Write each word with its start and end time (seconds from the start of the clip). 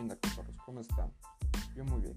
onda, 0.00 0.16
¿qué 0.16 0.28
onda? 0.40 0.62
¿Cómo 0.64 0.80
están? 0.80 1.12
Yo 1.74 1.84
muy 1.84 2.00
bien. 2.00 2.16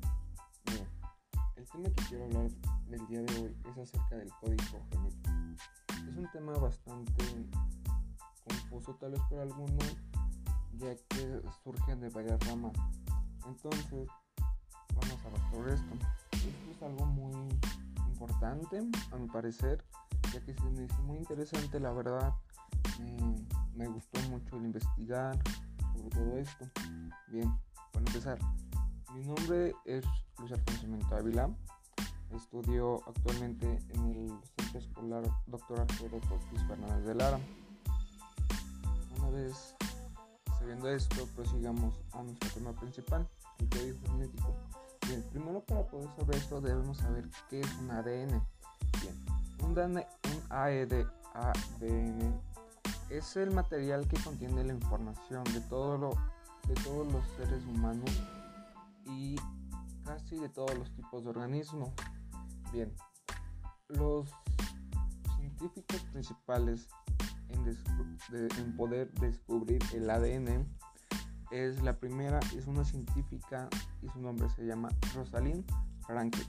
El 1.56 1.66
tema 1.68 1.90
que 1.90 2.04
quiero 2.08 2.26
hablar 2.26 2.50
del 2.88 3.08
día 3.08 3.22
de 3.22 3.42
hoy 3.42 3.58
es 3.70 3.78
acerca 3.78 4.16
del 4.16 4.30
código 4.42 4.86
genético. 4.92 5.30
Es 6.10 6.18
un 6.18 6.28
tema 6.32 6.54
bastante 6.54 7.26
confuso 8.44 8.96
tal 8.96 9.12
vez 9.12 9.22
para 9.30 9.44
algunos, 9.44 9.98
ya 10.78 10.96
que 11.10 11.42
surge 11.64 11.96
de 11.96 12.10
varias 12.10 12.40
ramas. 12.48 12.74
Entonces, 13.46 14.08
vamos 14.96 15.20
a 15.24 15.28
hablar 15.28 15.52
sobre 15.52 15.74
esto. 15.76 15.94
Esto 16.32 16.72
es 16.72 16.82
algo 16.82 17.06
muy 17.06 17.50
importante, 18.08 18.82
a 19.12 19.16
mi 19.18 19.28
parecer, 19.28 19.84
ya 20.34 20.44
que 20.44 20.54
se 20.54 20.64
me 20.64 20.86
hizo 20.86 21.02
muy 21.04 21.20
interesante, 21.20 21.80
la 21.80 21.92
verdad. 21.92 22.34
Eh, 23.02 23.46
me 23.76 23.88
gustó 23.88 24.20
mucho 24.30 24.58
el 24.58 24.66
investigar 24.66 25.38
sobre 26.00 26.10
todo 26.10 26.38
esto. 26.38 26.66
Bien, 27.28 27.54
para 27.92 28.06
empezar, 28.06 28.40
mi 29.14 29.24
nombre 29.24 29.76
es 29.86 30.06
Luis 30.38 30.52
Alfonso 30.52 30.88
Mento 30.88 31.16
Ávila. 31.16 31.50
Estudio 32.36 33.02
actualmente 33.08 33.66
en 33.90 34.06
el 34.06 34.40
Centro 34.56 34.80
Escolar 34.80 35.24
Dr. 35.48 35.80
Alfredo 35.80 36.20
Cortés 36.30 36.68
Fernández 36.68 37.06
de 37.06 37.16
Lara. 37.16 37.40
Una 39.18 39.30
vez 39.30 39.76
sabiendo 40.60 40.90
esto, 40.90 41.28
prosigamos 41.36 41.96
a 42.14 42.22
nuestro 42.22 42.50
tema 42.50 42.74
principal, 42.74 43.28
el 43.60 43.70
código 43.70 44.00
genético. 44.12 44.56
Bien, 45.08 45.24
primero 45.32 45.62
para 45.62 45.88
poder 45.88 46.10
saber 46.16 46.36
esto 46.36 46.62
debemos 46.62 46.98
saber 46.98 47.28
qué 47.50 47.62
es 47.62 47.74
un 47.76 47.90
ADN. 47.90 48.44
Bien, 49.02 49.26
un, 49.64 49.72
un 49.72 50.04
ADN 50.50 51.10
es 53.10 53.36
el 53.38 53.52
material 53.52 54.08
que 54.08 54.22
contiene 54.22 54.64
la 54.64 54.74
información 54.74 55.44
de, 55.46 55.62
todo 55.62 55.98
lo, 55.98 56.12
de 56.70 56.76
todos 56.84 57.12
los 57.12 57.26
seres 57.36 57.66
humanos 57.66 58.12
y 59.06 59.36
casi 60.06 60.38
de 60.38 60.50
todos 60.50 60.78
los 60.78 60.92
tipos 60.94 61.24
de 61.24 61.32
organismos. 61.32 61.90
Bien, 62.72 62.94
los 63.88 64.30
científicos 65.36 66.02
principales 66.12 66.88
en, 67.50 68.78
poder 68.78 69.12
descubrir 69.16 69.82
el 69.94 70.10
ADN 70.10 70.68
es 71.50 71.82
la 71.82 71.98
primera, 72.00 72.40
es 72.56 72.68
una 72.68 72.86
científica 72.86 73.68
y 74.04 74.10
su 74.10 74.22
nombre 74.22 74.48
se 74.52 74.64
llama 74.64 74.90
Rosalind 75.16 75.66
Franklin. 76.06 76.48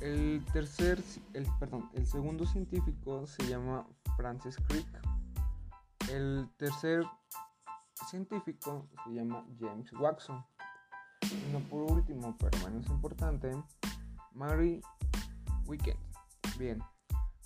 El 0.00 0.44
tercer, 0.52 1.02
el, 1.32 1.46
perdón, 1.58 1.90
el 1.94 2.06
segundo 2.06 2.46
científico 2.46 3.26
se 3.26 3.48
llama 3.48 3.84
Francis 4.16 4.56
Crick. 4.68 4.86
El 6.10 6.48
tercer 6.56 7.04
científico 8.08 8.88
se 9.04 9.14
llama 9.14 9.46
James 9.58 9.92
Watson. 9.92 10.44
Y 11.22 11.52
no 11.52 11.60
por 11.60 11.90
último, 11.90 12.36
pero 12.38 12.58
menos 12.64 12.86
importante, 12.88 13.52
Mary 14.32 14.80
Wickens. 15.66 15.98
Bien, 16.58 16.82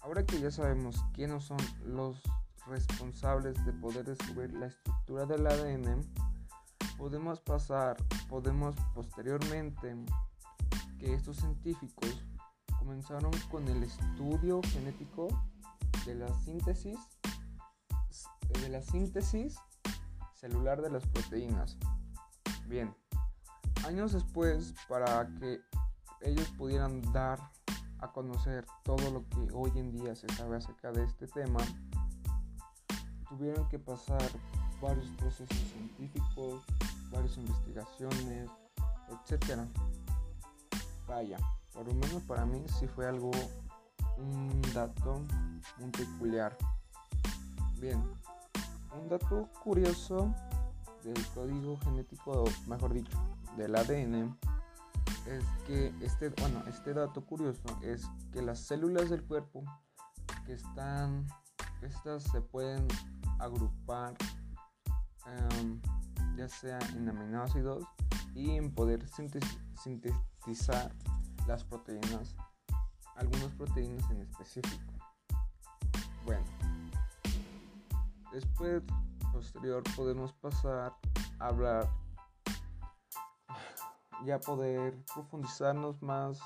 ahora 0.01 0.25
que 0.25 0.41
ya 0.41 0.51
sabemos 0.51 0.97
quiénes 1.15 1.45
son 1.45 1.59
los 1.85 2.21
responsables 2.67 3.65
de 3.65 3.73
poder 3.73 4.05
descubrir 4.05 4.53
la 4.55 4.67
estructura 4.67 5.27
del 5.27 5.47
ADN, 5.47 6.03
podemos 6.97 7.41
pasar, 7.41 7.97
podemos 8.29 8.75
posteriormente 8.95 9.97
que 10.99 11.15
estos 11.15 11.37
científicos 11.37 12.25
comenzaron 12.79 13.31
con 13.51 13.67
el 13.69 13.85
estudio 13.85 14.61
genético 14.73 15.29
de 16.05 16.17
la 16.17 16.29
síntesis 16.41 16.99
de 18.61 18.69
la 18.69 18.83
síntesis 18.83 19.59
celular 20.39 20.81
de 20.81 20.91
las 20.91 21.07
proteínas. 21.07 21.77
Bien, 22.67 22.95
años 23.85 24.13
después, 24.13 24.75
para 24.89 25.29
que 25.39 25.61
ellos 26.23 26.49
pudieran 26.57 27.03
dar 27.13 27.41
a 28.01 28.13
conocer 28.13 28.65
todo 28.85 29.11
lo 29.11 29.29
que 29.29 29.53
hoy 29.53 29.73
en 29.77 29.93
día 29.93 30.15
se 30.15 30.29
sabe 30.35 30.57
acerca 30.57 30.93
de 30.93 31.05
este 31.05 31.27
tema, 31.27 31.61
tuvieron 33.29 33.69
que 33.69 33.79
pasar 33.79 34.23
varios 34.81 35.09
procesos 35.17 35.59
científicos, 35.73 36.63
varias 37.11 37.37
investigaciones, 37.37 38.49
etc. 39.11 39.61
Vaya, 41.07 41.39
por 41.73 41.87
lo 41.87 41.95
menos 41.95 42.23
para 42.23 42.47
mí 42.47 42.65
sí 42.79 42.87
fue 42.87 43.07
algo 43.07 43.31
un 44.19 44.63
dato 44.73 45.25
muy 45.79 45.91
peculiar. 45.91 46.57
Bien, 47.81 48.03
un 48.99 49.09
dato 49.09 49.49
curioso 49.63 50.35
del 51.05 51.27
código 51.29 51.79
genético, 51.79 52.45
mejor 52.67 52.93
dicho, 52.93 53.19
del 53.57 53.75
ADN, 53.77 54.37
es 55.27 55.45
que 55.67 55.93
este, 56.01 56.31
bueno, 56.31 56.63
este 56.69 56.95
dato 56.95 57.25
curioso 57.25 57.63
es 57.83 58.07
que 58.33 58.43
las 58.43 58.61
células 58.61 59.11
del 59.11 59.25
cuerpo 59.25 59.65
que 60.47 60.55
están, 60.55 61.27
estas 61.83 62.23
se 62.25 62.41
pueden 62.41 62.87
agrupar 63.39 64.15
em, 65.27 65.81
ya 66.37 66.49
sea 66.49 66.79
en 66.97 67.09
aminoácidos 67.09 67.85
y 68.35 68.51
en 68.53 68.75
poder 68.75 69.07
sintetizar 69.75 70.93
las 71.47 71.65
proteínas 71.65 72.37
algunas 73.19 73.53
proteínas 73.55 74.09
en 74.11 74.23
específico. 74.23 74.93
Bueno, 76.25 76.45
después, 78.33 78.83
posterior, 79.33 79.83
podemos 79.97 80.33
pasar 80.35 80.93
a 81.39 81.47
hablar, 81.47 81.89
ya 84.25 84.39
poder 84.41 84.97
profundizarnos 85.15 86.01
más 86.03 86.41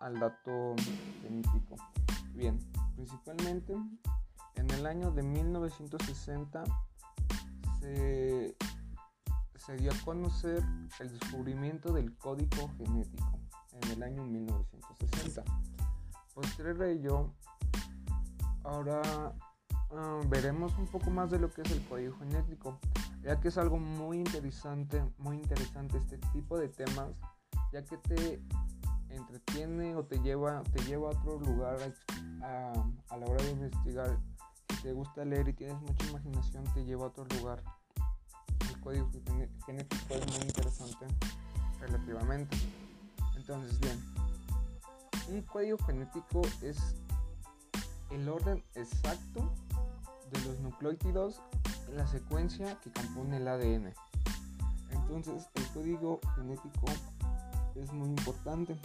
al 0.00 0.18
dato 0.18 0.74
genético. 1.22 1.76
Bien, 2.34 2.58
principalmente 2.94 3.76
en 4.54 4.70
el 4.70 4.86
año 4.86 5.10
de 5.10 5.22
1960 5.22 6.64
se, 7.80 8.56
se 9.56 9.76
dio 9.76 9.92
a 9.92 10.04
conocer 10.04 10.62
el 11.00 11.18
descubrimiento 11.18 11.92
del 11.92 12.16
código 12.16 12.70
genético 12.78 13.40
en 13.82 13.90
el 13.90 14.02
año 14.02 14.24
1960 14.24 15.44
posterior 16.38 16.82
a 16.82 16.88
ello, 16.88 17.34
ahora 18.62 19.02
ah, 19.90 20.20
veremos 20.28 20.76
un 20.78 20.86
poco 20.86 21.10
más 21.10 21.30
de 21.30 21.38
lo 21.38 21.50
que 21.50 21.62
es 21.62 21.70
el 21.70 21.82
código 21.86 22.16
genético, 22.18 22.78
ya 23.22 23.40
que 23.40 23.48
es 23.48 23.58
algo 23.58 23.78
muy 23.78 24.18
interesante, 24.18 25.04
muy 25.18 25.36
interesante 25.36 25.98
este 25.98 26.18
tipo 26.32 26.58
de 26.58 26.68
temas, 26.68 27.10
ya 27.72 27.84
que 27.84 27.96
te 27.98 28.42
entretiene 29.10 29.94
o 29.96 30.04
te 30.04 30.18
lleva, 30.20 30.62
te 30.64 30.82
lleva 30.84 31.08
a 31.08 31.10
otro 31.12 31.40
lugar 31.40 31.78
a, 32.42 32.72
a 33.08 33.16
la 33.16 33.26
hora 33.26 33.42
de 33.42 33.50
investigar. 33.50 34.18
Si 34.68 34.82
te 34.82 34.92
gusta 34.92 35.24
leer 35.24 35.48
y 35.48 35.54
tienes 35.54 35.80
mucha 35.80 36.06
imaginación, 36.06 36.64
te 36.74 36.84
lleva 36.84 37.04
a 37.04 37.08
otro 37.08 37.24
lugar. 37.38 37.62
El 38.68 38.80
código 38.80 39.10
genético 39.66 40.14
es 40.14 40.26
muy 40.32 40.46
interesante 40.46 41.06
relativamente. 41.80 42.56
Entonces, 43.36 43.80
bien, 43.80 43.98
un 45.30 45.42
código 45.42 45.78
genético 45.78 46.42
es 46.62 46.94
el 48.10 48.28
orden 48.28 48.62
exacto 48.74 49.52
de 50.30 50.40
los 50.44 50.60
nucleótidos 50.60 51.40
en 51.88 51.96
la 51.96 52.06
secuencia 52.06 52.78
que 52.80 52.92
compone 52.92 53.38
el 53.38 53.48
ADN. 53.48 53.92
Entonces 54.90 55.48
el 55.54 55.66
código 55.68 56.20
genético 56.34 56.86
es 57.74 57.92
muy 57.92 58.08
importante. 58.08 58.78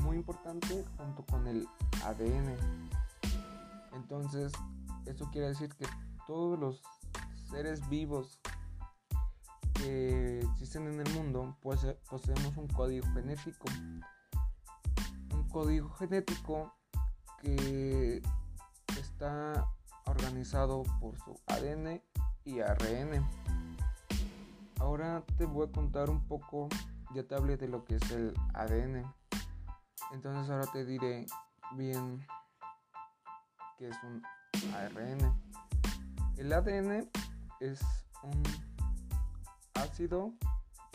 Muy 0.00 0.16
importante 0.16 0.84
junto 0.96 1.24
con 1.26 1.46
el 1.46 1.66
ADN. 2.04 2.56
Entonces 3.94 4.52
esto 5.06 5.28
quiere 5.30 5.48
decir 5.48 5.68
que 5.74 5.86
todos 6.26 6.58
los 6.58 6.82
seres 7.50 7.88
vivos 7.88 8.40
que 9.74 10.40
existen 10.40 10.86
en 10.86 11.06
el 11.06 11.12
mundo 11.14 11.56
poseemos 11.60 12.56
un 12.56 12.68
código 12.68 13.06
genético 13.14 13.66
código 15.52 15.90
genético 15.90 16.72
que 17.42 18.22
está 18.98 19.68
organizado 20.22 20.84
por 21.00 21.18
su 21.18 21.40
ADN 21.46 22.00
y 22.44 22.60
ARN. 22.60 23.26
Ahora 24.78 25.24
te 25.36 25.46
voy 25.46 25.66
a 25.66 25.72
contar 25.72 26.10
un 26.10 26.20
poco, 26.28 26.68
ya 27.14 27.24
te 27.24 27.34
de 27.40 27.68
lo 27.68 27.84
que 27.84 27.96
es 27.96 28.10
el 28.12 28.32
ADN. 28.54 29.04
Entonces 30.12 30.48
ahora 30.50 30.66
te 30.72 30.84
diré 30.84 31.26
bien 31.76 32.24
qué 33.78 33.88
es 33.88 33.96
un 34.04 34.22
ARN. 34.74 35.18
El 36.36 36.52
ADN 36.52 37.10
es 37.60 37.80
un 38.22 38.42
ácido 39.74 40.32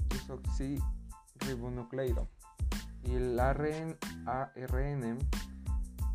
desoxirribonucleico 0.10 2.30
y 3.04 3.16
el 3.16 3.38
ARN, 3.40 3.98
ARN 4.26 5.18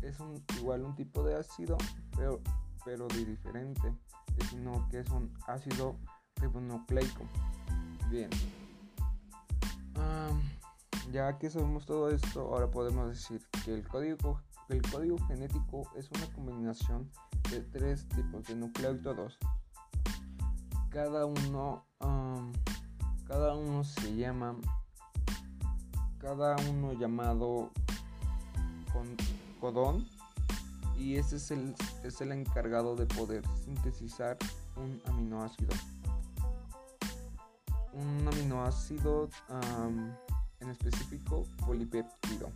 es 0.01 0.17
igual 0.57 0.83
un 0.83 0.95
tipo 0.95 1.23
de 1.23 1.35
ácido, 1.35 1.77
pero, 2.15 2.41
pero 2.85 3.07
de 3.07 3.25
diferente, 3.25 3.93
sino 4.49 4.87
que 4.89 4.99
es 4.99 5.09
un 5.09 5.33
ácido 5.47 5.97
ribonucleico. 6.37 7.23
Bien. 8.09 8.29
ya 11.11 11.37
que 11.37 11.49
sabemos 11.49 11.85
todo 11.85 12.09
esto, 12.09 12.41
ahora 12.41 12.69
podemos 12.69 13.09
decir 13.09 13.41
que 13.63 13.73
el 13.73 13.87
código, 13.87 14.41
el 14.69 14.81
código 14.81 15.17
genético 15.27 15.89
es 15.95 16.09
una 16.11 16.27
combinación 16.33 17.09
de 17.49 17.61
tres 17.61 18.07
tipos 18.09 18.45
de 18.45 18.55
nucleótidos. 18.55 19.37
Cada 20.89 21.25
uno, 21.25 21.85
cada 23.27 23.55
uno 23.55 23.83
se 23.83 24.15
llama, 24.15 24.55
cada 26.19 26.55
uno 26.69 26.93
llamado 26.93 27.71
con 28.91 29.15
codón 29.59 30.07
y 31.03 31.17
ese 31.17 31.35
es 31.35 31.51
el, 31.51 31.75
es 32.03 32.21
el 32.21 32.31
encargado 32.31 32.95
de 32.95 33.05
poder 33.05 33.43
sintetizar 33.65 34.37
un 34.77 35.01
aminoácido. 35.05 35.73
Un 37.91 38.25
aminoácido 38.25 39.29
en 40.61 40.69
específico 40.69 41.45
polipéptido. 41.65 42.49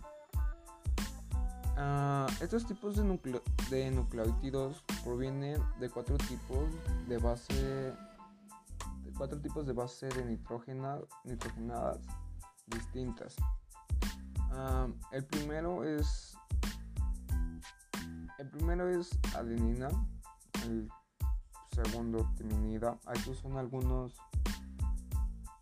Ah, 1.76 2.26
estos 2.40 2.66
tipos 2.66 2.96
de, 2.96 3.42
de 3.70 3.92
nucleótidos 3.92 4.82
provienen 5.04 5.62
de 5.82 5.90
cuatro 5.90 6.18
tipos 6.18 6.70
de 7.08 7.18
base 7.18 7.94
de 9.04 9.14
cuatro 9.18 9.40
tipos 9.42 9.68
de 9.68 9.74
base 9.74 10.08
de 10.08 10.24
nitrógena, 10.24 11.00
nitrogenadas 11.26 12.00
distintas. 12.68 13.36
el 15.12 15.26
primero 15.26 15.84
es 15.84 16.38
el 18.38 18.50
primero 18.50 18.88
es 18.88 19.18
adenina, 19.36 19.90
el 20.64 20.90
segundo 21.72 22.30
timinida. 22.38 22.98
Estos 23.14 23.38
son 23.40 23.58
algunos 23.58 24.14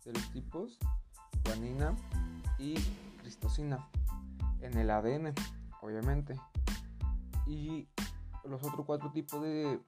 de 0.04 0.12
los 0.12 0.30
tipos, 0.32 0.78
guanina 1.44 1.96
y 2.58 2.74
cristosina 3.20 3.88
en 4.60 4.76
el 4.76 4.90
ADN, 4.90 5.32
obviamente. 5.80 6.34
Y 7.46 7.88
los 8.44 8.62
otros 8.62 8.84
cuatro 8.84 9.10
tipos 9.10 9.42
de 9.42 9.80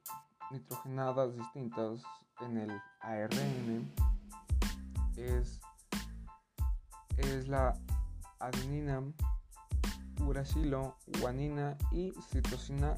nitrogenadas 0.50 1.37
distintas 1.37 2.02
en 2.41 2.56
el 2.58 2.70
ARN 3.00 3.93
es, 5.17 5.61
es 7.19 7.49
la 7.49 7.75
adenina, 8.38 9.02
uracilo, 10.26 10.97
guanina 11.20 11.76
y 11.93 12.12
citosina 12.31 12.97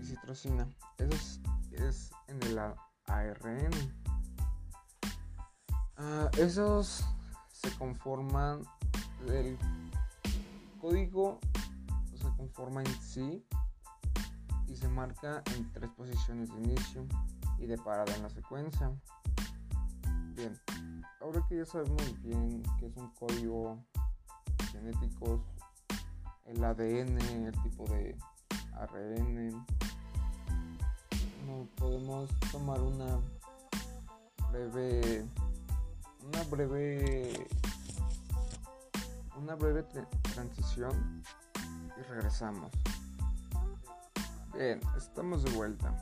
y 0.00 0.04
citrosina. 0.04 0.68
Eso 0.98 1.40
es, 1.72 2.10
en 2.28 2.42
el 2.44 2.58
ARN. 2.58 3.72
Ah, 5.96 6.30
esos 6.38 7.04
se 7.52 7.70
conforman 7.78 8.62
del 9.26 9.58
código 10.80 11.40
se 12.24 12.36
conforma 12.36 12.82
en 12.82 13.02
sí 13.02 13.46
y 14.66 14.76
se 14.76 14.88
marca 14.88 15.42
en 15.54 15.70
tres 15.72 15.90
posiciones 15.90 16.50
de 16.50 16.62
inicio 16.62 17.06
y 17.58 17.66
de 17.66 17.76
parada 17.78 18.14
en 18.14 18.22
la 18.22 18.30
secuencia. 18.30 18.90
Bien, 20.34 20.58
ahora 21.20 21.44
que 21.48 21.58
ya 21.58 21.66
sabemos 21.66 22.20
bien 22.22 22.62
que 22.78 22.86
es 22.86 22.96
un 22.96 23.10
código 23.10 23.84
genético 24.72 25.44
el 26.46 26.62
ADN, 26.62 27.18
el 27.46 27.62
tipo 27.62 27.84
de 27.86 28.16
ARN. 28.74 29.66
No 31.46 31.66
podemos 31.76 32.30
tomar 32.50 32.80
una 32.80 33.20
breve 34.50 35.24
una 36.26 36.42
breve 36.44 37.46
una 39.36 39.54
breve 39.54 39.82
transición 40.22 41.22
y 41.98 42.02
regresamos. 42.02 42.70
Bien, 44.54 44.80
estamos 44.96 45.42
de 45.42 45.50
vuelta. 45.50 45.92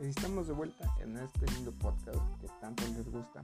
Estamos 0.00 0.48
de 0.48 0.54
vuelta 0.54 0.92
en 1.00 1.16
este 1.16 1.46
lindo 1.52 1.72
podcast 1.72 2.18
que 2.40 2.48
tanto 2.60 2.82
les 2.88 3.08
gusta. 3.10 3.40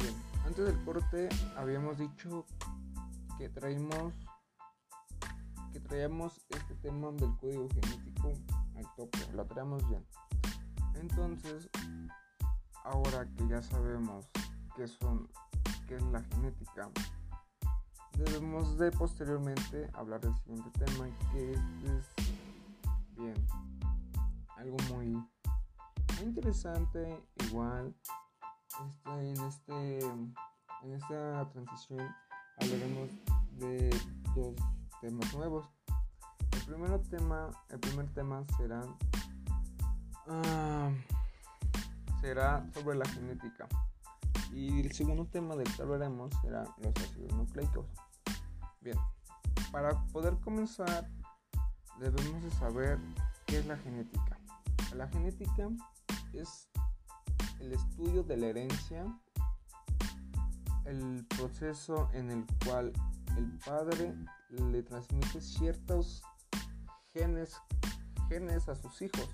Bien, 0.00 0.14
antes 0.44 0.66
del 0.66 0.84
corte 0.84 1.28
habíamos 1.56 1.98
dicho 1.98 2.44
que 3.38 3.48
traímos 3.48 4.12
traemos 5.96 6.44
este 6.50 6.74
tema 6.82 7.10
del 7.12 7.34
código 7.38 7.68
genético 7.70 8.34
al 8.76 8.84
tope, 8.96 9.18
lo 9.32 9.46
traemos 9.46 9.88
bien. 9.88 10.04
Entonces, 10.96 11.70
ahora 12.84 13.26
que 13.34 13.48
ya 13.48 13.62
sabemos 13.62 14.28
qué 14.76 14.86
son, 14.86 15.26
qué 15.88 15.96
es 15.96 16.02
la 16.12 16.20
genética, 16.20 16.90
debemos 18.12 18.76
de 18.76 18.90
posteriormente 18.90 19.88
hablar 19.94 20.20
del 20.20 20.34
siguiente 20.34 20.70
tema, 20.84 21.08
que 21.32 21.52
es 21.52 22.14
bien, 23.16 23.46
algo 24.58 24.76
muy, 24.92 25.16
interesante, 26.22 27.24
igual, 27.46 27.96
este, 28.86 29.30
en 29.30 29.40
este, 29.46 29.98
en 30.82 30.92
esta 30.92 31.50
transición 31.52 32.06
hablaremos 32.58 33.08
de 33.52 33.88
dos 34.34 34.56
temas 35.00 35.34
nuevos 35.34 35.75
primer 36.66 37.00
tema, 37.02 37.50
el 37.70 37.78
primer 37.78 38.06
tema 38.08 38.44
será, 38.56 38.82
ah, 40.28 40.90
será 42.20 42.66
sobre 42.74 42.98
la 42.98 43.08
genética. 43.08 43.68
Y 44.52 44.80
el 44.80 44.92
segundo 44.92 45.26
tema 45.26 45.54
del 45.54 45.72
que 45.74 45.82
hablaremos 45.82 46.32
será 46.42 46.64
los 46.78 46.94
ácidos 46.96 47.32
nucleicos. 47.34 47.86
Bien, 48.80 48.96
para 49.70 50.02
poder 50.12 50.36
comenzar 50.40 51.08
debemos 52.00 52.42
de 52.42 52.50
saber 52.52 52.98
qué 53.46 53.58
es 53.58 53.66
la 53.66 53.76
genética. 53.78 54.38
La 54.94 55.08
genética 55.08 55.68
es 56.32 56.68
el 57.60 57.72
estudio 57.72 58.22
de 58.22 58.36
la 58.36 58.46
herencia, 58.48 59.04
el 60.84 61.26
proceso 61.36 62.08
en 62.12 62.30
el 62.30 62.46
cual 62.64 62.92
el 63.36 63.58
padre 63.64 64.14
le 64.50 64.82
transmite 64.82 65.40
ciertos 65.40 66.22
genes, 67.16 67.56
genes 68.28 68.68
a 68.68 68.74
sus 68.74 69.00
hijos, 69.00 69.28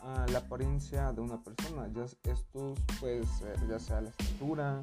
a 0.00 0.26
la 0.28 0.40
apariencia 0.40 1.12
de 1.12 1.22
una 1.22 1.42
persona. 1.42 1.88
Ya 1.94 2.04
estos 2.30 2.78
puede 3.00 3.26
ser 3.26 3.56
ya 3.68 3.78
sea 3.78 4.02
la 4.02 4.10
estatura, 4.10 4.82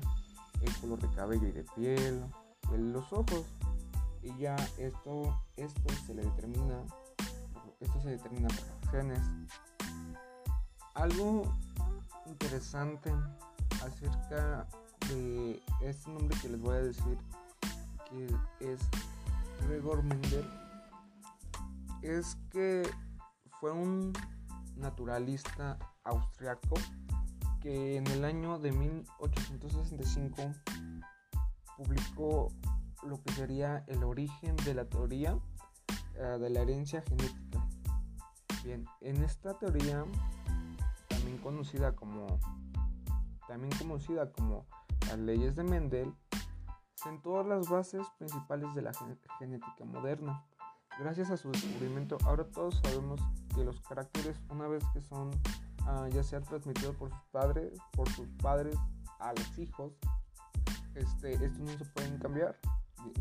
el 0.61 0.75
color 0.77 0.99
de 0.99 1.15
cabello 1.15 1.47
y 1.47 1.51
de 1.51 1.63
piel, 1.75 2.25
los 2.71 3.13
ojos. 3.13 3.45
Y 4.23 4.35
ya 4.39 4.55
esto, 4.77 5.39
esto 5.57 5.93
se 6.05 6.15
le 6.15 6.23
determina, 6.23 6.83
esto 7.79 8.01
se 8.01 8.09
determina 8.09 8.47
por 8.47 8.81
los 8.81 8.91
genes. 8.91 9.21
Algo 10.95 11.43
interesante 12.25 13.13
acerca 13.85 14.67
de 15.09 15.61
este 15.81 16.09
nombre 16.09 16.35
que 16.41 16.49
les 16.49 16.59
voy 16.59 16.75
a 16.75 16.81
decir, 16.81 17.17
que 18.09 18.25
es 18.59 18.81
Gregor 19.67 20.01
Mendel 20.01 20.66
es 22.01 22.37
que 22.51 22.89
fue 23.59 23.71
un 23.71 24.13
naturalista 24.75 25.77
austriaco 26.03 26.75
que 27.61 27.97
en 27.97 28.07
el 28.07 28.23
año 28.23 28.59
de 28.59 28.71
1865 28.71 30.41
publicó 31.75 32.49
lo 33.03 33.21
que 33.21 33.31
sería 33.33 33.83
el 33.87 34.03
origen 34.03 34.55
de 34.57 34.73
la 34.73 34.85
teoría 34.85 35.37
eh, 36.15 36.37
de 36.39 36.49
la 36.49 36.61
herencia 36.61 37.01
genética. 37.01 37.67
Bien, 38.63 38.85
en 39.01 39.23
esta 39.23 39.57
teoría, 39.57 40.03
también 41.07 41.37
conocida 41.37 41.95
como 41.95 42.39
también 43.47 43.71
conocida 43.77 44.31
como 44.31 44.65
las 45.07 45.17
leyes 45.19 45.55
de 45.55 45.63
Mendel, 45.63 46.13
sentó 46.95 47.43
las 47.43 47.69
bases 47.69 48.05
principales 48.17 48.73
de 48.75 48.81
la 48.81 48.91
genética 49.39 49.85
moderna 49.85 50.43
Gracias 50.99 51.29
a 51.29 51.37
su 51.37 51.51
descubrimiento, 51.51 52.17
ahora 52.25 52.43
todos 52.45 52.81
sabemos 52.83 53.21
que 53.53 53.63
los 53.63 53.79
caracteres, 53.81 54.35
una 54.49 54.67
vez 54.67 54.83
que 54.93 55.01
son 55.01 55.29
ah, 55.85 56.07
ya 56.11 56.23
sea 56.23 56.41
transmitidos 56.41 56.95
por 56.95 57.09
sus 57.09 57.23
padres, 57.31 57.79
por 57.91 58.09
sus 58.09 58.27
padres 58.41 58.75
a 59.19 59.31
los 59.33 59.59
hijos, 59.59 59.93
este, 60.95 61.33
estos 61.33 61.59
no 61.59 61.77
se 61.77 61.85
pueden 61.85 62.17
cambiar, 62.17 62.57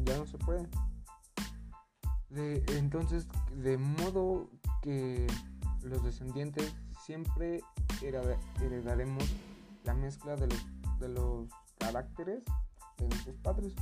ya 0.04 0.16
no 0.16 0.26
se 0.26 0.38
pueden. 0.38 0.68
entonces, 2.30 3.28
de 3.54 3.76
modo 3.76 4.48
que 4.80 5.26
los 5.82 6.02
descendientes 6.02 6.74
siempre 7.04 7.60
heredaremos 8.02 9.24
la 9.84 9.92
mezcla 9.92 10.34
de 10.36 10.46
los, 10.46 10.98
de 10.98 11.08
los 11.10 11.48
caracteres 11.78 12.42
de 12.96 13.08
nuestros 13.08 13.36
padres. 13.36 13.74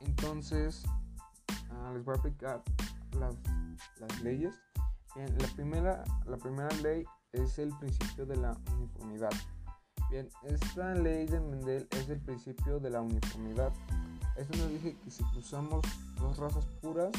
Entonces, 0.00 0.84
Ah, 1.82 1.92
les 1.92 2.04
voy 2.04 2.14
a 2.14 2.18
aplicar 2.18 2.62
las, 3.18 3.34
leyes. 4.22 4.54
la, 5.16 5.48
primera, 5.54 6.04
la 6.26 6.36
primera 6.36 6.68
ley 6.82 7.04
es 7.32 7.58
el 7.58 7.70
principio 7.78 8.24
de 8.24 8.36
la 8.36 8.56
uniformidad. 8.76 9.32
Bien, 10.10 10.28
esta 10.44 10.94
ley 10.94 11.26
de 11.26 11.40
Mendel 11.40 11.88
es 11.90 12.08
el 12.08 12.20
principio 12.20 12.78
de 12.78 12.90
la 12.90 13.00
uniformidad. 13.00 13.72
Esto 14.36 14.56
nos 14.58 14.68
dice 14.70 14.96
que 14.96 15.10
si 15.10 15.24
cruzamos 15.24 15.84
dos 16.20 16.38
razas 16.38 16.64
puras, 16.80 17.10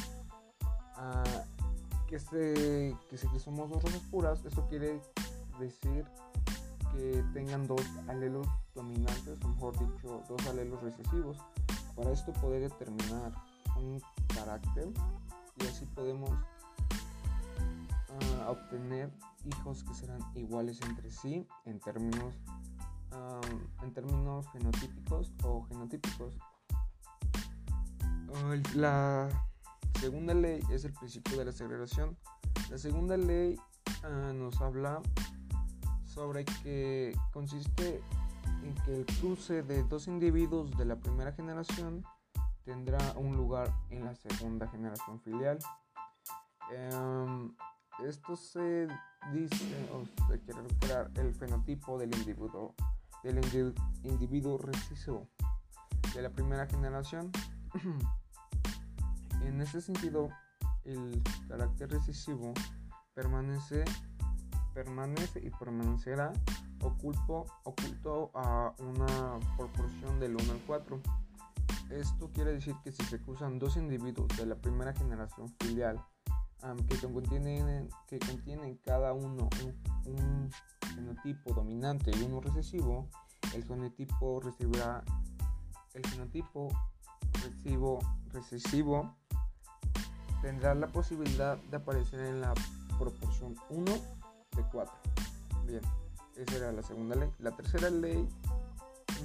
uh, 0.98 2.08
que, 2.08 2.20
se, 2.20 2.96
que 3.10 3.18
si 3.18 3.28
cruzamos 3.28 3.70
dos 3.70 3.84
razas 3.84 4.02
puras, 4.12 4.46
esto 4.46 4.66
quiere 4.70 5.02
decir 5.60 6.06
que 6.94 7.24
tengan 7.34 7.68
dos 7.68 7.82
alelos 8.08 8.48
dominantes, 8.76 9.44
o 9.44 9.48
mejor 9.50 9.78
dicho, 9.78 10.24
dos 10.30 10.48
alelos 10.48 10.82
recesivos. 10.82 11.38
Para 11.96 12.12
esto 12.12 12.32
poder 12.34 12.62
determinar 12.62 13.34
un 13.78 14.02
carácter 14.34 14.90
y 15.60 15.68
así 15.68 15.86
podemos 15.86 16.30
uh, 16.30 18.50
obtener 18.50 19.12
hijos 19.46 19.84
que 19.84 19.94
serán 19.94 20.20
iguales 20.36 20.82
entre 20.82 21.12
sí 21.12 21.46
en 21.66 21.80
términos 21.80 22.34
en 23.84 23.94
términos 23.94 24.48
fenotípicos 24.52 25.32
o 25.44 25.66
genotípicos. 25.68 26.34
La 28.76 29.30
segunda 30.00 30.34
ley 30.34 30.62
es 30.72 30.86
el 30.86 30.94
principio 30.94 31.38
de 31.38 31.46
la 31.46 31.52
segregación. 31.52 32.18
La 32.70 32.78
segunda 32.78 33.18
ley 33.18 33.58
ah, 34.04 34.32
nos 34.34 34.60
habla 34.62 35.02
sobre 36.06 36.46
que 36.46 37.16
consiste 37.32 38.02
en 38.64 38.76
que 38.86 38.96
el 38.96 39.06
cruce 39.06 39.64
de 39.64 39.84
dos 39.84 40.08
individuos 40.08 40.72
de 40.78 40.86
la 40.86 40.96
primera 40.96 41.34
generación 41.34 42.04
tendrá 42.66 43.00
un 43.16 43.36
lugar 43.36 43.74
en 43.90 44.06
la 44.06 44.16
segunda 44.16 44.68
generación 44.68 45.20
filial. 45.22 45.60
Em, 46.72 47.54
esto 48.04 48.36
se 48.36 48.88
dice 49.32 49.90
o 49.94 50.06
se 50.28 50.40
quiere 50.42 50.62
recuperar 50.62 51.12
el 51.16 51.34
fenotipo 51.34 51.98
del 51.98 52.16
individuo 52.16 52.76
del 53.24 53.40
individuo 54.04 54.58
recesivo 54.58 55.30
de 56.14 56.22
la 56.22 56.30
primera 56.30 56.68
generación. 56.68 57.32
en 59.42 59.62
ese 59.62 59.82
sentido, 59.82 60.30
el 60.84 61.24
carácter 61.48 61.90
recesivo 61.92 62.54
permanece, 63.14 63.86
permanece 64.74 65.40
y 65.42 65.50
permanecerá 65.52 66.34
oculto, 66.82 67.46
oculto 67.64 68.32
a 68.34 68.74
una 68.80 69.40
proporción 69.58 70.20
del 70.20 70.36
1 70.36 70.52
al 70.52 70.62
4. 70.68 71.02
Esto 71.94 72.32
quiere 72.34 72.54
decir 72.54 72.76
que 72.84 72.92
si 72.92 73.04
se 73.06 73.22
cruzan 73.22 73.60
dos 73.60 73.78
individuos 73.78 74.28
de 74.36 74.48
la 74.48 74.56
primera 74.56 74.94
generación 74.94 75.54
filial 75.60 76.04
que, 76.90 76.98
contienen, 76.98 77.88
que 78.08 78.18
contienen 78.18 78.80
cada 78.84 79.14
uno 79.14 79.48
un 80.06 80.50
genotipo 80.96 81.54
dominante 81.54 82.10
y 82.18 82.24
uno 82.24 82.42
recesivo, 82.42 83.10
el 83.54 83.64
genotipo 83.66 84.40
recibirá 84.40 85.04
el 85.94 86.04
genotipo 86.08 86.70
recesivo, 87.34 88.00
recesivo 88.32 89.16
tendrá 90.42 90.74
la 90.74 90.88
posibilidad 90.88 91.58
de 91.58 91.78
aparecer 91.78 92.22
en 92.22 92.42
la 92.42 92.56
proporción 92.98 93.56
1 93.70 93.86
de 94.56 94.64
4. 94.72 94.94
Bien, 95.68 95.82
esa 96.38 96.56
era 96.58 96.72
la 96.72 96.82
segunda 96.82 97.16
ley. 97.16 97.30
La 97.40 97.52
tercera 97.52 97.90
ley 97.90 98.28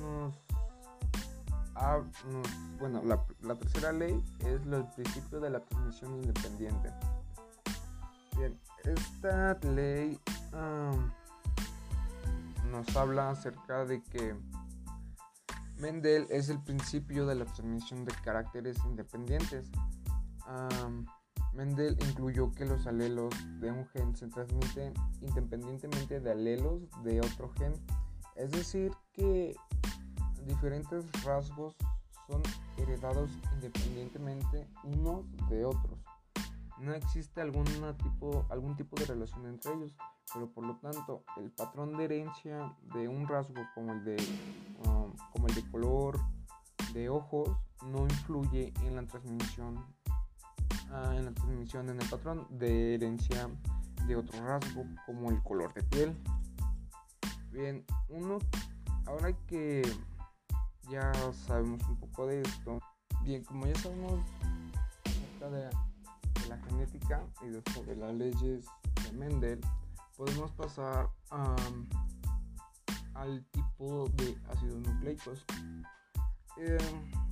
nos, 0.01 0.35
bueno, 2.79 3.03
la, 3.05 3.55
tercera 3.55 3.93
ley 3.93 4.23
es 4.41 4.67
el 4.67 4.85
principio 4.95 5.41
de 5.41 5.51
la 5.51 5.61
transmisión 5.61 6.15
independiente. 6.17 6.93
Bien, 8.37 8.59
esta 8.85 9.59
ley 9.73 10.19
nos 12.71 12.97
habla 12.97 13.31
acerca 13.31 13.85
de 13.85 14.03
que 14.03 14.37
Mendel 15.79 16.27
es 16.31 16.49
el 16.49 16.61
principio 16.61 17.27
de 17.27 17.37
la 17.37 17.45
transmisión 17.45 18.05
de 18.05 18.13
caracteres 18.25 18.77
independientes. 18.85 19.71
Mendel 21.53 21.97
incluyó 22.09 22.53
que 22.53 22.65
los 22.65 22.87
alelos 22.87 23.35
de 23.61 23.73
un 23.73 23.87
gen 23.89 24.15
se 24.17 24.29
transmiten 24.29 24.95
independientemente 25.21 26.21
de 26.21 26.31
alelos 26.31 26.83
de 27.03 27.21
otro 27.21 27.51
gen, 27.59 27.73
es 28.37 28.51
decir, 28.51 28.93
que 29.13 29.57
diferentes 30.47 31.05
rasgos 31.25 31.77
son 32.27 32.43
heredados 32.77 33.31
independientemente 33.55 34.67
unos 34.85 35.25
de 35.49 35.65
otros. 35.65 35.99
No 36.79 36.95
existe 36.95 37.43
tipo, 37.97 38.47
algún 38.51 38.77
tipo 38.77 38.97
de 38.97 39.07
relación 39.07 39.47
entre 39.47 39.73
ellos 39.73 39.93
pero 40.33 40.51
por 40.51 40.67
lo 40.67 40.77
tanto 40.77 41.25
el 41.37 41.51
patrón 41.51 41.97
de 41.97 42.05
herencia 42.05 42.75
de 42.95 43.09
un 43.09 43.27
rasgo 43.27 43.63
como 43.75 43.93
el 43.93 44.05
de, 44.05 44.17
um, 44.85 45.13
como 45.33 45.47
el 45.49 45.55
de 45.55 45.71
color 45.71 46.19
de 46.93 47.09
ojos 47.09 47.49
no 47.87 48.05
influye 48.05 48.73
en 48.83 48.97
la 48.97 49.03
transmisión 49.07 49.77
uh, 50.91 51.13
en 51.13 51.27
la 51.27 51.33
transmisión 51.33 51.89
en 51.89 52.01
el 52.01 52.09
patrón 52.09 52.47
de 52.51 52.95
herencia 52.95 53.49
de 54.07 54.17
otro 54.17 54.45
rasgo 54.45 54.85
como 55.07 55.31
el 55.31 55.43
color 55.43 55.73
de 55.75 55.83
piel 55.85 56.17
bien 57.51 57.85
uno 58.09 58.39
ahora 59.07 59.33
que 59.47 59.83
ya 60.91 61.13
sabemos 61.47 61.83
un 61.89 61.97
poco 61.97 62.27
de 62.27 62.43
esto 62.43 62.81
bien 63.23 63.45
como 63.45 63.67
ya 63.67 63.75
sabemos 63.77 64.21
acerca 65.05 65.51
de, 65.51 65.71
la 66.49 66.57
genética 66.69 67.23
y 67.43 67.49
de, 67.49 67.63
sobre 67.75 67.95
las 67.97 68.15
leyes 68.15 68.65
de 69.05 69.13
Mendel 69.13 69.61
podemos 70.17 70.51
pasar 70.53 71.11
al 73.15 73.45
tipo 73.51 74.09
de 74.15 74.37
ácidos 74.49 74.87
nucleicos. 74.87 75.45
Eh, 76.57 76.79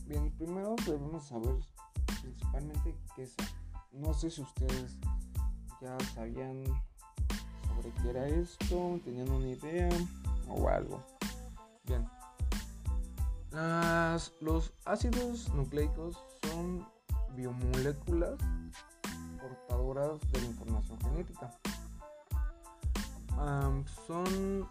bien, 0.07 0.31
primero 0.37 0.77
debemos 0.85 1.25
saber 1.25 1.57
principalmente 2.23 2.95
qué 3.15 3.27
son. 3.27 3.47
No 3.93 4.13
sé 4.13 4.31
si 4.31 4.43
ustedes 4.43 4.99
ya 5.81 5.97
sabían 6.15 6.65
sobre 7.69 7.91
qué 8.03 8.11
era 8.11 8.29
esto, 8.29 9.01
tenían 9.05 9.31
una 9.31 9.49
idea 9.49 9.89
o 10.49 10.69
algo. 10.69 11.03
Bien. 11.85 12.07
Los 14.41 14.73
ácidos 14.85 15.49
nucleicos 15.55 16.23
son 16.43 16.87
biomoléculas 17.35 18.37
portadoras 19.41 20.21
de 20.33 20.41
la 20.41 20.47
información 20.47 21.01
genética. 21.01 21.51
Son 24.07 24.69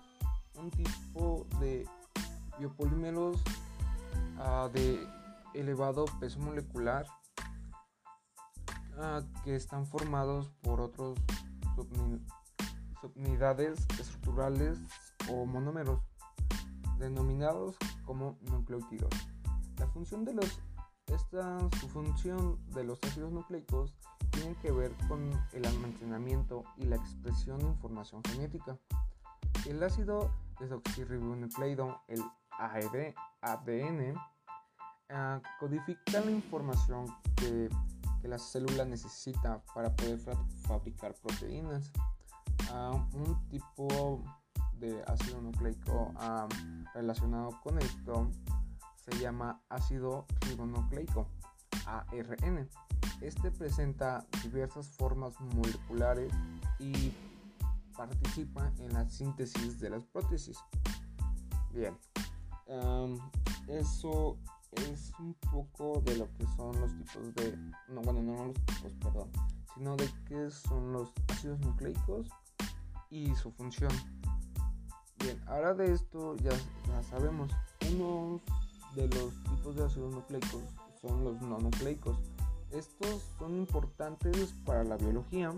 un 0.55 0.71
tipo 0.71 1.47
de 1.59 1.87
biopolímeros 2.59 3.41
ah, 4.37 4.69
de 4.71 5.07
elevado 5.55 6.05
peso 6.19 6.39
molecular 6.39 7.07
ah, 8.99 9.21
que 9.43 9.55
están 9.55 9.87
formados 9.87 10.49
por 10.61 10.79
otros 10.79 11.17
subunidades 13.01 13.79
estructurales 13.99 14.77
o 15.29 15.45
monómeros 15.45 16.01
denominados 16.97 17.75
como 18.05 18.37
nucleótidos. 18.41 19.11
La 19.77 19.87
función 19.87 20.25
de 20.25 20.33
los 20.33 20.61
esta 21.07 21.59
su 21.79 21.87
función 21.89 22.59
de 22.73 22.83
los 22.83 22.99
ácidos 23.03 23.31
nucleicos 23.31 23.93
tienen 24.31 24.55
que 24.55 24.71
ver 24.71 24.91
con 25.07 25.31
el 25.53 25.65
almacenamiento 25.65 26.63
y 26.77 26.85
la 26.85 26.95
expresión 26.95 27.59
de 27.59 27.67
información 27.67 28.23
genética. 28.23 28.77
El 29.65 29.81
ácido 29.83 30.31
desoxirribonucleico, 30.59 32.01
el 32.07 32.23
ADN, 32.59 34.15
ah, 35.09 35.41
codifica 35.59 36.21
la 36.21 36.31
información 36.31 37.05
que, 37.35 37.69
la 38.23 38.39
célula 38.39 38.85
necesita 38.85 39.61
para 39.75 39.95
poder 39.95 40.19
fabricar 40.63 41.13
proteínas. 41.13 41.91
Ah, 42.71 43.07
un 43.13 43.47
tipo 43.49 44.19
de 44.79 45.03
ácido 45.07 45.41
nucleico 45.41 46.11
ah, 46.17 46.47
relacionado 46.93 47.59
con 47.61 47.79
esto 47.79 48.29
se 49.05 49.19
llama 49.19 49.61
ácido 49.69 50.25
ribonucleico, 50.41 51.27
ARN. 51.85 52.67
Este 53.21 53.51
presenta 53.51 54.25
diversas 54.41 54.87
formas 54.89 55.39
moleculares 55.39 56.33
y 56.79 57.13
participa 57.95 58.71
en 58.79 58.93
la 58.93 59.07
síntesis 59.09 59.79
de 59.79 59.91
las 59.91 60.03
prótesis. 60.05 60.57
Bien, 61.71 61.95
eso 63.67 64.37
es 64.71 65.11
un 65.19 65.33
poco 65.51 66.01
de 66.01 66.17
lo 66.17 66.31
que 66.33 66.45
son 66.57 66.79
los 66.79 66.91
tipos 66.97 67.35
de, 67.35 67.57
no, 67.89 68.01
bueno, 68.01 68.21
no 68.21 68.45
los 68.45 68.65
tipos, 68.65 68.93
perdón, 69.01 69.31
sino 69.75 69.95
de 69.95 70.09
qué 70.27 70.49
son 70.49 70.93
los 70.93 71.13
ácidos 71.27 71.59
nucleicos 71.59 72.27
y 73.09 73.33
su 73.35 73.51
función. 73.51 73.91
Bien, 75.25 75.41
ahora 75.47 75.73
de 75.73 75.91
esto 75.91 76.35
ya, 76.35 76.51
sabemos, 77.09 77.49
uno 77.91 78.39
de 78.93 79.07
los 79.07 79.33
tipos 79.43 79.75
de 79.75 79.83
ácidos 79.83 80.13
nucleicos 80.13 80.61
son 81.01 81.23
los 81.23 81.41
no 81.41 81.57
nucleicos 81.57 82.15
estos 82.69 83.23
son 83.39 83.55
importantes 83.55 84.53
para 84.65 84.83
la 84.83 84.97
biología, 84.97 85.51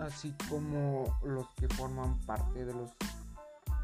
así 0.00 0.34
como 0.50 1.16
los 1.22 1.48
que 1.54 1.66
forman 1.68 2.18
parte 2.26 2.66
de 2.66 2.74
los 2.74 2.90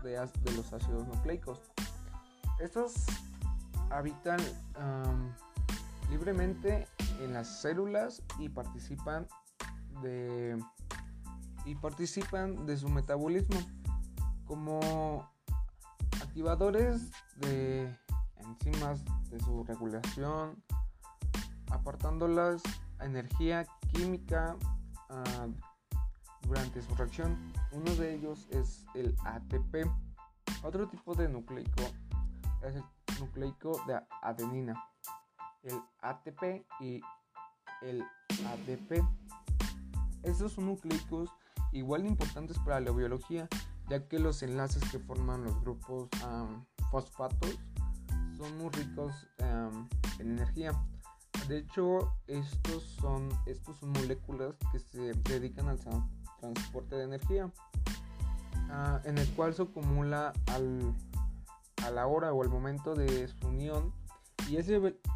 de 0.03 0.53
los 0.55 0.73
ácidos 0.73 1.07
nucleicos. 1.09 1.63
Estos 2.61 3.07
habitan 3.91 4.39
libremente 6.11 6.87
en 7.21 7.33
las 7.33 7.61
células 7.61 8.23
y 8.39 8.51
participan 8.51 9.27
de 10.03 10.63
y 11.67 11.75
participan 11.75 12.65
de 12.65 12.77
su 12.77 12.89
metabolismo 12.89 13.59
como 14.47 15.29
activadores 16.23 17.11
de 17.37 17.93
enzimas 18.39 19.05
de 19.31 19.41
su 19.41 19.65
regulación, 19.65 20.63
aportándolas 21.71 22.63
energía 23.01 23.67
química 23.93 24.57
ah, 25.11 25.49
durante 26.43 26.81
su 26.83 26.95
reacción. 26.95 27.37
Uno 27.73 27.95
de 27.97 28.15
ellos 28.15 28.47
es 28.51 28.87
el 28.95 29.17
ATP. 29.25 29.91
Otro 30.63 30.89
tipo 30.89 31.15
de 31.15 31.29
nucleico 31.29 31.83
es 32.63 32.77
el 32.77 32.85
nucleico 33.19 33.81
de 33.89 34.01
adenina, 34.23 34.81
el 35.65 35.81
ATP 36.01 36.65
y 36.81 37.01
el 37.83 38.03
ADP. 38.47 39.03
Estos 40.23 40.59
nucleicos 40.59 41.31
igual 41.77 42.03
de 42.03 42.09
importantes 42.09 42.59
para 42.59 42.81
la 42.81 42.91
biología, 42.91 43.49
ya 43.89 44.07
que 44.09 44.19
los 44.19 44.43
enlaces 44.43 44.83
que 44.91 44.99
forman 44.99 45.45
los 45.45 45.61
grupos 45.61 46.09
fosfatos 46.91 47.59
son 48.37 48.59
muy 48.59 48.71
ricos 48.71 49.29
en 49.39 49.89
energía. 50.19 50.73
De 51.49 51.59
hecho, 51.59 52.13
estos 52.27 52.83
son, 53.01 53.29
estos 53.47 53.79
son 53.79 53.91
moléculas 53.93 54.55
que 54.73 54.79
se 54.79 55.13
dedican 55.29 55.69
al 55.69 55.79
transporte 56.41 56.97
de 56.97 57.05
energía, 57.05 57.53
ah, 58.71 59.01
en 59.05 59.19
el 59.19 59.29
cual 59.35 59.55
se 59.55 59.63
acumula 59.63 60.33
al, 60.47 60.95
a 61.85 61.91
la 61.91 62.07
hora 62.07 62.33
o 62.33 62.43
al 62.43 62.49
momento 62.49 62.95
de 62.95 63.29
su 63.29 63.47
unión 63.47 63.93
y 64.49 64.57
es 64.57 64.69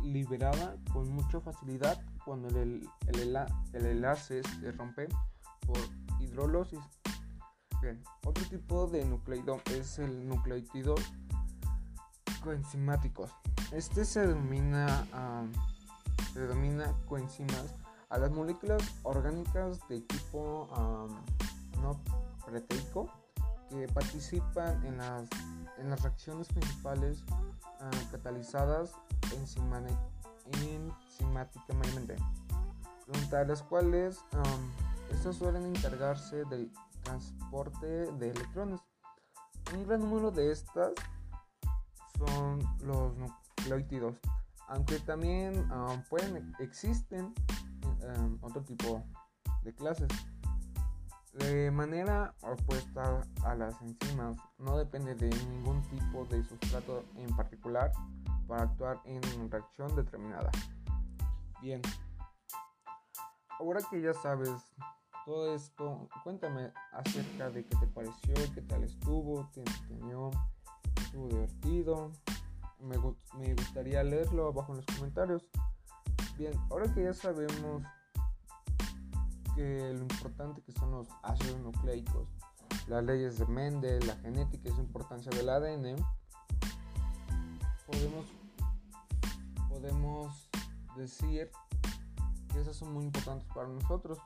liberada 0.02 0.76
con 0.93 1.11
mucha 1.11 1.40
facilidad 1.40 2.00
cuando 2.25 2.49
el, 2.61 2.88
el, 3.09 3.37
el 3.73 3.87
enlace 3.87 4.43
se 4.43 4.73
rompe 4.73 5.09
por 5.67 5.79
hidrolosis. 6.30 6.80
Bien, 7.82 8.02
otro 8.26 8.44
tipo 8.46 8.87
de 8.87 9.04
nucleido 9.04 9.60
es 9.72 9.99
el 9.99 10.28
nucleótido 10.28 10.94
coenzimáticos. 12.42 13.32
Este 13.72 14.04
se 14.04 14.26
denomina, 14.26 15.06
se 16.32 16.40
denomina 16.40 16.94
coenzimas 17.06 17.75
a 18.08 18.18
las 18.18 18.30
moléculas 18.30 18.82
orgánicas 19.02 19.80
de 19.88 20.00
tipo 20.02 20.68
no 21.80 22.00
proteico 22.44 23.10
que 23.70 23.88
participan 23.88 24.84
en 24.84 24.99
las, 24.99 25.28
en 25.78 25.90
las 25.90 26.02
reacciones 26.02 26.46
principales 26.49 27.25
catalizadas 28.10 28.92
enzimáticamente, 29.32 32.16
entre 33.14 33.46
las 33.46 33.62
cuales 33.62 34.18
estas 35.11 35.37
suelen 35.37 35.67
encargarse 35.67 36.45
del 36.47 36.73
transporte 37.02 37.87
de 37.87 38.31
electrones. 38.31 38.81
Un 39.75 39.87
gran 39.87 40.00
número 40.00 40.31
de 40.31 40.50
estas 40.50 40.93
son 42.19 42.59
los 42.81 43.17
nucleótidos, 43.17 44.17
aunque 44.69 44.99
también 45.00 45.69
pueden 46.09 46.55
existen 46.59 47.35
otro 48.43 48.62
tipo 48.62 49.02
de 49.62 49.75
clases. 49.75 50.09
De 51.35 51.71
manera 51.71 52.35
opuesta 52.40 53.21
a 53.44 53.55
las 53.55 53.81
enzimas, 53.83 54.37
no 54.59 54.77
depende 54.77 55.14
de 55.14 55.31
ningún 55.46 55.81
tipo 55.83 56.25
de 56.25 56.42
sustrato 56.42 57.05
en 57.14 57.35
particular 57.37 57.92
para 58.49 58.64
actuar 58.64 59.01
en 59.05 59.49
reacción 59.49 59.94
determinada. 59.94 60.51
Bien, 61.62 61.81
ahora 63.61 63.81
que 63.88 64.03
ya 64.03 64.12
sabes 64.14 64.51
todo 65.24 65.54
esto, 65.54 66.09
cuéntame 66.24 66.72
acerca 66.92 67.50
de 67.50 67.64
qué 67.64 67.76
te 67.76 67.87
pareció, 67.87 68.35
qué 68.54 68.62
tal 68.62 68.85
estuvo, 68.85 69.48
te 69.52 69.61
enseñó, 69.61 70.30
estuvo 70.96 71.28
divertido. 71.28 72.12
Me, 72.80 72.96
me 73.38 73.54
gustaría 73.54 74.02
leerlo 74.02 74.48
abajo 74.48 74.72
en 74.72 74.78
los 74.78 74.87
comentarios. 74.96 75.44
Bien, 76.38 76.52
ahora 76.70 76.92
que 76.94 77.04
ya 77.04 77.12
sabemos 77.12 77.83
que 79.54 79.92
lo 79.92 80.00
importante 80.00 80.62
que 80.62 80.72
son 80.72 80.90
los 80.92 81.09
ácidos 81.22 81.61
nucleicos, 81.61 82.28
las 82.87 83.04
leyes 83.04 83.38
de 83.38 83.46
Mendel, 83.46 84.06
la 84.06 84.16
genética 84.16 84.68
y 84.68 84.72
su 84.72 84.80
importancia 84.80 85.30
del 85.33 85.48
ADN, 85.48 85.96
podemos, 87.87 88.26
podemos 89.68 90.50
decir 90.96 91.50
que 92.52 92.61
esas 92.61 92.76
son 92.76 92.92
muy 92.92 93.04
importantes 93.04 93.46
para 93.54 93.68
nosotros. 93.68 94.18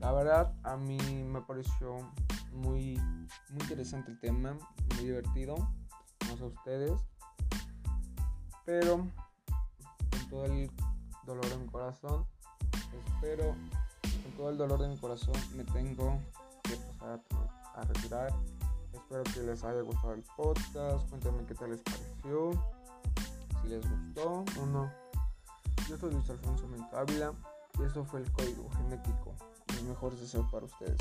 La 0.00 0.12
verdad, 0.12 0.54
a 0.62 0.76
mí 0.76 0.98
me 0.98 1.40
pareció 1.40 1.96
muy, 2.52 2.96
muy 3.50 3.60
interesante 3.60 4.10
el 4.10 4.20
tema, 4.20 4.56
muy 4.96 5.04
divertido, 5.04 5.56
no 6.28 6.36
sé 6.36 6.44
ustedes, 6.44 6.92
pero 8.64 8.98
con 10.10 10.28
todo 10.30 10.44
el 10.46 10.70
dolor 11.26 11.46
en 11.52 11.62
mi 11.62 11.68
corazón, 11.68 12.26
espero, 13.06 13.54
con 14.22 14.32
todo 14.36 14.50
el 14.50 14.58
dolor 14.58 14.80
de 14.80 14.88
mi 14.88 14.98
corazón, 14.98 15.34
me 15.54 15.64
tengo 15.64 16.20
que 16.62 16.76
pasar 16.76 17.20
a, 17.74 17.82
retirar. 17.82 18.32
Espero 18.92 19.24
que 19.24 19.40
les 19.40 19.64
haya 19.64 19.80
gustado 19.82 20.14
el 20.14 20.24
podcast, 20.36 21.08
cuéntame 21.08 21.44
qué 21.46 21.54
tal 21.54 21.70
les 21.70 21.80
pareció, 21.80 22.50
si 23.62 23.68
les 23.68 23.82
gustó 23.88 24.44
o 24.60 24.66
no. 24.66 24.90
Yo 25.88 25.98
soy 25.98 26.12
Luis 26.12 26.30
Alfonso 26.30 26.66
Mentávila 26.68 27.32
y 27.78 27.82
eso 27.82 28.04
fue 28.04 28.20
el 28.20 28.32
código 28.32 28.70
genético. 28.76 29.34
Mejores 29.88 30.20
deseos 30.20 30.46
para 30.50 30.64
ustedes. 30.64 30.96